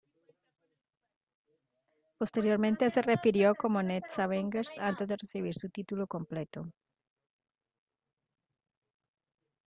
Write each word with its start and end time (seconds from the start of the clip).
Posteriormente 2.17 2.89
se 2.89 3.03
refirió 3.03 3.53
como 3.53 3.83
"Next 3.83 4.17
Avengers" 4.17 4.79
antes 4.79 5.07
de 5.07 5.15
recibir 5.15 5.53
su 5.53 5.69
título 5.69 6.07
completo. 6.07 6.65